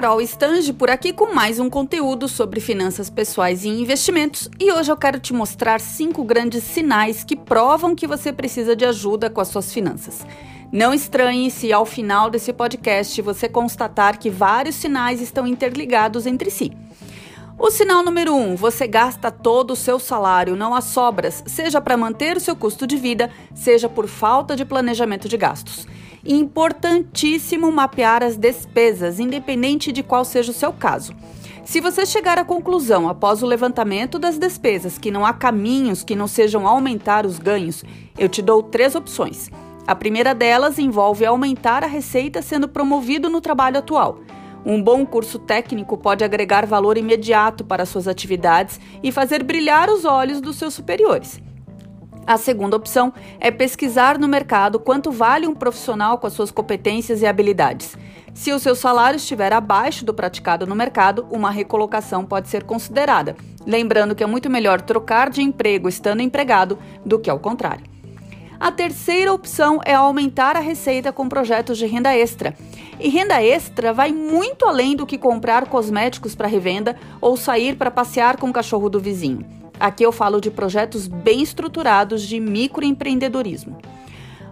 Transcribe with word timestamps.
Carol 0.00 0.20
Stange 0.20 0.72
por 0.72 0.90
aqui 0.90 1.12
com 1.12 1.34
mais 1.34 1.58
um 1.58 1.68
conteúdo 1.68 2.28
sobre 2.28 2.60
finanças 2.60 3.10
pessoais 3.10 3.64
e 3.64 3.68
investimentos 3.68 4.48
e 4.56 4.70
hoje 4.70 4.92
eu 4.92 4.96
quero 4.96 5.18
te 5.18 5.32
mostrar 5.32 5.80
cinco 5.80 6.22
grandes 6.22 6.62
sinais 6.62 7.24
que 7.24 7.34
provam 7.34 7.96
que 7.96 8.06
você 8.06 8.32
precisa 8.32 8.76
de 8.76 8.84
ajuda 8.84 9.28
com 9.28 9.40
as 9.40 9.48
suas 9.48 9.72
finanças. 9.72 10.24
Não 10.70 10.94
estranhe 10.94 11.50
se 11.50 11.72
ao 11.72 11.84
final 11.84 12.30
desse 12.30 12.52
podcast 12.52 13.20
você 13.22 13.48
constatar 13.48 14.20
que 14.20 14.30
vários 14.30 14.76
sinais 14.76 15.20
estão 15.20 15.44
interligados 15.44 16.26
entre 16.26 16.48
si. 16.48 16.70
O 17.58 17.68
sinal 17.68 18.04
número 18.04 18.36
um: 18.36 18.54
você 18.54 18.86
gasta 18.86 19.32
todo 19.32 19.72
o 19.72 19.76
seu 19.76 19.98
salário, 19.98 20.54
não 20.54 20.76
há 20.76 20.80
sobras, 20.80 21.42
seja 21.44 21.80
para 21.80 21.96
manter 21.96 22.36
o 22.36 22.40
seu 22.40 22.54
custo 22.54 22.86
de 22.86 22.96
vida, 22.96 23.32
seja 23.52 23.88
por 23.88 24.06
falta 24.06 24.54
de 24.54 24.64
planejamento 24.64 25.28
de 25.28 25.36
gastos. 25.36 25.88
Importantíssimo 26.24 27.70
mapear 27.70 28.22
as 28.22 28.36
despesas, 28.36 29.20
independente 29.20 29.92
de 29.92 30.02
qual 30.02 30.24
seja 30.24 30.50
o 30.50 30.54
seu 30.54 30.72
caso. 30.72 31.14
Se 31.64 31.80
você 31.80 32.06
chegar 32.06 32.38
à 32.38 32.44
conclusão, 32.44 33.08
após 33.08 33.42
o 33.42 33.46
levantamento 33.46 34.18
das 34.18 34.38
despesas, 34.38 34.96
que 34.96 35.10
não 35.10 35.26
há 35.26 35.34
caminhos 35.34 36.02
que 36.02 36.16
não 36.16 36.26
sejam 36.26 36.66
aumentar 36.66 37.26
os 37.26 37.38
ganhos, 37.38 37.84
eu 38.18 38.28
te 38.28 38.40
dou 38.40 38.62
três 38.62 38.94
opções. 38.94 39.50
A 39.86 39.94
primeira 39.94 40.34
delas 40.34 40.78
envolve 40.78 41.24
aumentar 41.24 41.84
a 41.84 41.86
receita 41.86 42.42
sendo 42.42 42.68
promovido 42.68 43.28
no 43.28 43.40
trabalho 43.40 43.78
atual. 43.78 44.20
Um 44.64 44.82
bom 44.82 45.06
curso 45.06 45.38
técnico 45.38 45.96
pode 45.96 46.24
agregar 46.24 46.66
valor 46.66 46.98
imediato 46.98 47.64
para 47.64 47.86
suas 47.86 48.08
atividades 48.08 48.80
e 49.02 49.12
fazer 49.12 49.42
brilhar 49.42 49.88
os 49.88 50.04
olhos 50.04 50.40
dos 50.40 50.56
seus 50.56 50.74
superiores. 50.74 51.40
A 52.28 52.36
segunda 52.36 52.76
opção 52.76 53.10
é 53.40 53.50
pesquisar 53.50 54.18
no 54.18 54.28
mercado 54.28 54.78
quanto 54.78 55.10
vale 55.10 55.46
um 55.46 55.54
profissional 55.54 56.18
com 56.18 56.26
as 56.26 56.34
suas 56.34 56.50
competências 56.50 57.22
e 57.22 57.26
habilidades. 57.26 57.96
Se 58.34 58.52
o 58.52 58.58
seu 58.58 58.76
salário 58.76 59.16
estiver 59.16 59.50
abaixo 59.50 60.04
do 60.04 60.12
praticado 60.12 60.66
no 60.66 60.74
mercado, 60.74 61.26
uma 61.30 61.50
recolocação 61.50 62.26
pode 62.26 62.50
ser 62.50 62.64
considerada, 62.64 63.34
lembrando 63.66 64.14
que 64.14 64.22
é 64.22 64.26
muito 64.26 64.50
melhor 64.50 64.82
trocar 64.82 65.30
de 65.30 65.40
emprego 65.40 65.88
estando 65.88 66.20
empregado 66.20 66.78
do 67.02 67.18
que 67.18 67.30
ao 67.30 67.38
contrário. 67.38 67.86
A 68.60 68.70
terceira 68.70 69.32
opção 69.32 69.80
é 69.82 69.94
aumentar 69.94 70.54
a 70.54 70.60
receita 70.60 71.10
com 71.10 71.30
projetos 71.30 71.78
de 71.78 71.86
renda 71.86 72.14
extra. 72.14 72.54
E 73.00 73.08
renda 73.08 73.42
extra 73.42 73.90
vai 73.94 74.12
muito 74.12 74.66
além 74.66 74.94
do 74.94 75.06
que 75.06 75.16
comprar 75.16 75.66
cosméticos 75.66 76.34
para 76.34 76.46
revenda 76.46 76.94
ou 77.22 77.38
sair 77.38 77.74
para 77.74 77.90
passear 77.90 78.36
com 78.36 78.50
o 78.50 78.52
cachorro 78.52 78.90
do 78.90 79.00
vizinho. 79.00 79.46
Aqui 79.78 80.04
eu 80.04 80.10
falo 80.10 80.40
de 80.40 80.50
projetos 80.50 81.06
bem 81.06 81.42
estruturados 81.42 82.22
de 82.22 82.40
microempreendedorismo. 82.40 83.78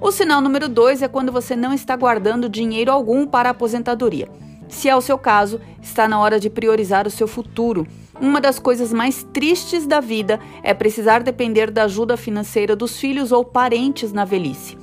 O 0.00 0.10
sinal 0.10 0.40
número 0.40 0.68
dois 0.68 1.00
é 1.00 1.06
quando 1.06 1.30
você 1.30 1.54
não 1.54 1.72
está 1.72 1.94
guardando 1.94 2.48
dinheiro 2.48 2.90
algum 2.90 3.24
para 3.24 3.50
a 3.50 3.52
aposentadoria. 3.52 4.28
Se 4.68 4.88
é 4.88 4.96
o 4.96 5.00
seu 5.00 5.16
caso, 5.16 5.60
está 5.80 6.08
na 6.08 6.18
hora 6.18 6.40
de 6.40 6.50
priorizar 6.50 7.06
o 7.06 7.10
seu 7.10 7.28
futuro. 7.28 7.86
Uma 8.20 8.40
das 8.40 8.58
coisas 8.58 8.92
mais 8.92 9.22
tristes 9.32 9.86
da 9.86 10.00
vida 10.00 10.40
é 10.62 10.74
precisar 10.74 11.22
depender 11.22 11.70
da 11.70 11.84
ajuda 11.84 12.16
financeira 12.16 12.74
dos 12.74 12.98
filhos 12.98 13.30
ou 13.30 13.44
parentes 13.44 14.12
na 14.12 14.24
velhice. 14.24 14.76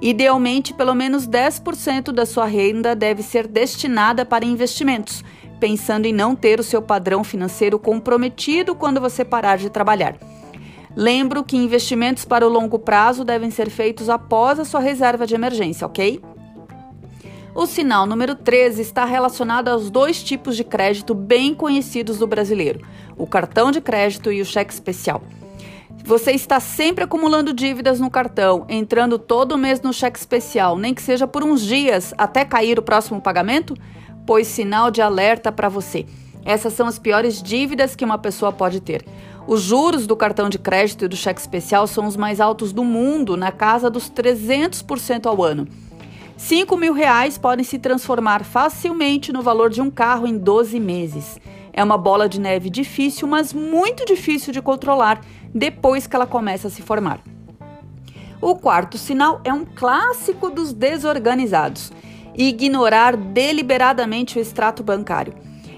Idealmente, 0.00 0.72
pelo 0.72 0.94
menos 0.94 1.26
10% 1.26 2.12
da 2.12 2.24
sua 2.24 2.46
renda 2.46 2.94
deve 2.94 3.22
ser 3.22 3.46
destinada 3.46 4.24
para 4.24 4.46
investimentos, 4.46 5.22
pensando 5.60 6.06
em 6.06 6.12
não 6.12 6.34
ter 6.34 6.58
o 6.58 6.64
seu 6.64 6.80
padrão 6.80 7.22
financeiro 7.22 7.78
comprometido 7.78 8.74
quando 8.74 9.00
você 9.00 9.24
parar 9.24 9.58
de 9.58 9.68
trabalhar. 9.68 10.16
Lembro 10.96 11.44
que 11.44 11.56
investimentos 11.56 12.24
para 12.24 12.44
o 12.44 12.50
longo 12.50 12.78
prazo 12.78 13.24
devem 13.24 13.50
ser 13.50 13.70
feitos 13.70 14.08
após 14.08 14.58
a 14.58 14.64
sua 14.64 14.80
reserva 14.80 15.26
de 15.26 15.34
emergência, 15.34 15.86
ok? 15.86 16.20
O 17.54 17.66
sinal 17.66 18.06
número 18.06 18.34
13 18.34 18.80
está 18.80 19.04
relacionado 19.04 19.68
aos 19.68 19.90
dois 19.90 20.22
tipos 20.22 20.56
de 20.56 20.64
crédito 20.64 21.14
bem 21.14 21.54
conhecidos 21.54 22.18
do 22.18 22.26
brasileiro: 22.26 22.80
o 23.16 23.26
cartão 23.26 23.70
de 23.70 23.80
crédito 23.80 24.32
e 24.32 24.40
o 24.40 24.44
cheque 24.44 24.72
especial. 24.72 25.22
Você 26.04 26.32
está 26.32 26.58
sempre 26.58 27.04
acumulando 27.04 27.52
dívidas 27.52 28.00
no 28.00 28.10
cartão, 28.10 28.64
entrando 28.68 29.18
todo 29.18 29.58
mês 29.58 29.80
no 29.80 29.92
cheque 29.92 30.18
especial, 30.18 30.78
nem 30.78 30.94
que 30.94 31.02
seja 31.02 31.26
por 31.26 31.44
uns 31.44 31.60
dias 31.60 32.14
até 32.16 32.44
cair 32.44 32.78
o 32.78 32.82
próximo 32.82 33.20
pagamento? 33.20 33.74
Pois 34.30 34.46
sinal 34.46 34.92
de 34.92 35.02
alerta 35.02 35.50
para 35.50 35.68
você. 35.68 36.06
Essas 36.44 36.72
são 36.72 36.86
as 36.86 37.00
piores 37.00 37.42
dívidas 37.42 37.96
que 37.96 38.04
uma 38.04 38.16
pessoa 38.16 38.52
pode 38.52 38.80
ter. 38.80 39.04
Os 39.44 39.60
juros 39.60 40.06
do 40.06 40.14
cartão 40.14 40.48
de 40.48 40.56
crédito 40.56 41.04
e 41.04 41.08
do 41.08 41.16
cheque 41.16 41.40
especial 41.40 41.84
são 41.88 42.06
os 42.06 42.16
mais 42.16 42.40
altos 42.40 42.72
do 42.72 42.84
mundo, 42.84 43.36
na 43.36 43.50
casa 43.50 43.90
dos 43.90 44.08
300% 44.08 45.26
ao 45.26 45.42
ano. 45.42 45.66
5 46.36 46.76
mil 46.76 46.92
reais 46.92 47.38
podem 47.38 47.64
se 47.64 47.76
transformar 47.76 48.44
facilmente 48.44 49.32
no 49.32 49.42
valor 49.42 49.68
de 49.68 49.82
um 49.82 49.90
carro 49.90 50.28
em 50.28 50.38
12 50.38 50.78
meses. 50.78 51.36
É 51.72 51.82
uma 51.82 51.98
bola 51.98 52.28
de 52.28 52.38
neve 52.38 52.70
difícil, 52.70 53.26
mas 53.26 53.52
muito 53.52 54.06
difícil 54.06 54.52
de 54.52 54.62
controlar 54.62 55.22
depois 55.52 56.06
que 56.06 56.14
ela 56.14 56.24
começa 56.24 56.68
a 56.68 56.70
se 56.70 56.82
formar. 56.82 57.18
O 58.40 58.54
quarto 58.54 58.96
sinal 58.96 59.40
é 59.42 59.52
um 59.52 59.64
clássico 59.64 60.50
dos 60.50 60.72
desorganizados: 60.72 61.90
ignorar 62.34 63.16
deliberadamente 63.16 64.38
o 64.38 64.40
extrato 64.40 64.82
bancário. 64.82 65.34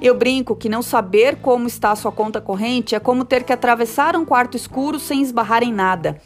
Eu 0.00 0.14
brinco 0.14 0.54
que 0.54 0.68
não 0.68 0.82
saber 0.82 1.36
como 1.36 1.66
está 1.66 1.90
a 1.90 1.96
sua 1.96 2.12
conta 2.12 2.40
corrente 2.40 2.94
é 2.94 3.00
como 3.00 3.24
ter 3.24 3.44
que 3.44 3.52
atravessar 3.52 4.14
um 4.14 4.24
quarto 4.24 4.56
escuro 4.56 4.98
sem 4.98 5.22
esbarrar 5.22 5.62
em 5.62 5.72
nada. 5.72 6.20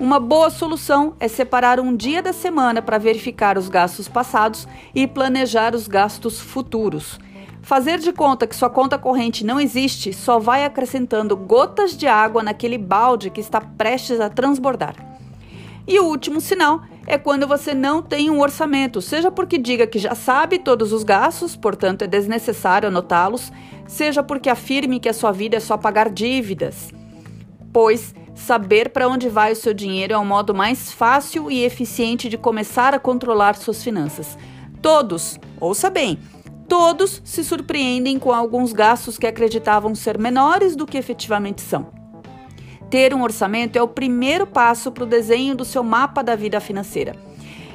Uma 0.00 0.20
boa 0.20 0.48
solução 0.48 1.14
é 1.18 1.26
separar 1.26 1.80
um 1.80 1.96
dia 1.96 2.22
da 2.22 2.32
semana 2.32 2.80
para 2.80 2.98
verificar 2.98 3.58
os 3.58 3.68
gastos 3.68 4.06
passados 4.06 4.68
e 4.94 5.08
planejar 5.08 5.74
os 5.74 5.88
gastos 5.88 6.38
futuros. 6.38 7.18
Fazer 7.60 7.98
de 7.98 8.12
conta 8.12 8.46
que 8.46 8.54
sua 8.54 8.70
conta 8.70 8.96
corrente 8.96 9.44
não 9.44 9.60
existe 9.60 10.12
só 10.12 10.38
vai 10.38 10.64
acrescentando 10.64 11.36
gotas 11.36 11.96
de 11.96 12.06
água 12.06 12.42
naquele 12.42 12.78
balde 12.78 13.28
que 13.28 13.40
está 13.40 13.60
prestes 13.60 14.20
a 14.20 14.30
transbordar. 14.30 14.94
E 15.86 15.98
o 15.98 16.04
último 16.04 16.40
sinal 16.40 16.80
é 17.08 17.16
quando 17.16 17.46
você 17.46 17.74
não 17.74 18.02
tem 18.02 18.30
um 18.30 18.40
orçamento, 18.40 19.00
seja 19.00 19.30
porque 19.30 19.56
diga 19.56 19.86
que 19.86 19.98
já 19.98 20.14
sabe 20.14 20.58
todos 20.58 20.92
os 20.92 21.02
gastos, 21.02 21.56
portanto 21.56 22.02
é 22.02 22.06
desnecessário 22.06 22.88
anotá-los, 22.88 23.50
seja 23.86 24.22
porque 24.22 24.50
afirme 24.50 25.00
que 25.00 25.08
a 25.08 25.14
sua 25.14 25.32
vida 25.32 25.56
é 25.56 25.60
só 25.60 25.76
pagar 25.76 26.10
dívidas. 26.10 26.92
Pois 27.72 28.14
Saber 28.38 28.90
para 28.90 29.08
onde 29.08 29.28
vai 29.28 29.52
o 29.52 29.56
seu 29.56 29.74
dinheiro 29.74 30.14
é 30.14 30.16
o 30.16 30.24
modo 30.24 30.54
mais 30.54 30.92
fácil 30.92 31.50
e 31.50 31.64
eficiente 31.64 32.28
de 32.28 32.38
começar 32.38 32.94
a 32.94 32.98
controlar 32.98 33.56
suas 33.56 33.82
finanças. 33.82 34.38
Todos, 34.80 35.40
ouça 35.60 35.90
bem, 35.90 36.20
todos 36.68 37.20
se 37.24 37.42
surpreendem 37.42 38.16
com 38.16 38.32
alguns 38.32 38.72
gastos 38.72 39.18
que 39.18 39.26
acreditavam 39.26 39.92
ser 39.92 40.16
menores 40.16 40.76
do 40.76 40.86
que 40.86 40.96
efetivamente 40.96 41.60
são. 41.60 41.97
Ter 42.90 43.12
um 43.12 43.22
orçamento 43.22 43.76
é 43.76 43.82
o 43.82 43.88
primeiro 43.88 44.46
passo 44.46 44.90
para 44.90 45.04
o 45.04 45.06
desenho 45.06 45.54
do 45.54 45.64
seu 45.64 45.84
mapa 45.84 46.22
da 46.22 46.34
vida 46.34 46.58
financeira. 46.58 47.14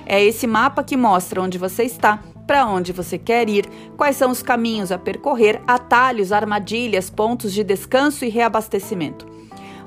É 0.05 0.23
esse 0.23 0.47
mapa 0.47 0.83
que 0.83 0.97
mostra 0.97 1.41
onde 1.41 1.57
você 1.57 1.83
está, 1.83 2.19
para 2.47 2.65
onde 2.65 2.91
você 2.91 3.17
quer 3.17 3.47
ir, 3.47 3.65
quais 3.95 4.17
são 4.17 4.31
os 4.31 4.41
caminhos 4.41 4.91
a 4.91 4.97
percorrer, 4.97 5.61
atalhos, 5.67 6.31
armadilhas, 6.31 7.09
pontos 7.09 7.53
de 7.53 7.63
descanso 7.63 8.25
e 8.25 8.29
reabastecimento. 8.29 9.25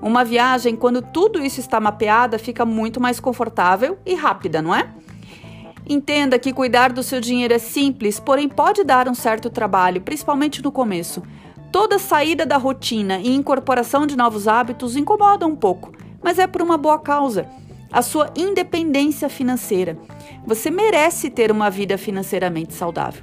Uma 0.01 0.25
viagem, 0.25 0.77
quando 0.77 1.03
tudo 1.03 1.45
isso 1.45 1.59
está 1.59 1.81
mapeada, 1.81 2.39
fica 2.39 2.65
muito 2.65 3.01
mais 3.01 3.19
confortável 3.19 3.99
e 4.07 4.15
rápida, 4.15 4.63
não 4.63 4.75
é? 4.75 4.89
Entenda 5.89 6.39
que 6.39 6.53
cuidar 6.53 6.93
do 6.93 7.03
seu 7.03 7.21
dinheiro 7.21 7.55
é 7.55 7.59
simples, 7.59 8.21
porém 8.21 8.49
pode 8.49 8.85
dar 8.85 9.09
um 9.09 9.15
certo 9.15 9.51
trabalho, 9.51 10.01
principalmente 10.01 10.63
no 10.63 10.73
começo. 10.73 11.23
Toda 11.79 11.99
saída 11.99 12.47
da 12.47 12.57
rotina 12.57 13.19
e 13.19 13.29
incorporação 13.29 14.07
de 14.07 14.17
novos 14.17 14.49
hábitos 14.49 14.97
incomoda 14.97 15.47
um 15.47 15.55
pouco, 15.55 15.93
mas 16.23 16.39
é 16.39 16.47
por 16.47 16.63
uma 16.63 16.79
boa 16.79 16.99
causa 16.99 17.47
a 17.93 18.01
sua 18.01 18.33
independência 18.35 19.29
financeira. 19.29 19.99
Você 20.47 20.71
merece 20.71 21.29
ter 21.29 21.53
uma 21.53 21.69
vida 21.69 21.99
financeiramente 21.99 22.73
saudável. 22.73 23.23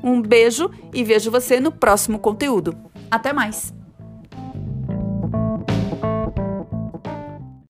Um 0.00 0.22
beijo 0.22 0.70
e 0.94 1.02
vejo 1.02 1.28
você 1.28 1.58
no 1.58 1.72
próximo 1.72 2.20
conteúdo. 2.20 2.72
Até 3.10 3.32
mais! 3.32 3.74